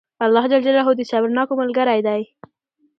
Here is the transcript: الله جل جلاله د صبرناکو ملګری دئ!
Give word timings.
الله 0.25 0.43
جل 0.51 0.59
جلاله 0.65 0.91
د 0.95 1.01
صبرناکو 1.11 1.53
ملګری 1.61 1.99
دئ! 2.07 2.21